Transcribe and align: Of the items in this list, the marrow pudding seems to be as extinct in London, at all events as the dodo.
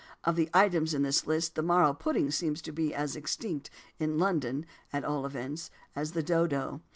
Of 0.23 0.35
the 0.35 0.49
items 0.51 0.95
in 0.95 1.03
this 1.03 1.27
list, 1.27 1.53
the 1.53 1.61
marrow 1.61 1.93
pudding 1.93 2.31
seems 2.31 2.63
to 2.63 2.71
be 2.71 2.91
as 2.91 3.15
extinct 3.15 3.69
in 3.99 4.17
London, 4.17 4.65
at 4.91 5.05
all 5.05 5.27
events 5.27 5.69
as 5.95 6.13
the 6.13 6.23
dodo. 6.23 6.81